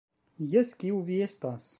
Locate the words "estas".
1.27-1.69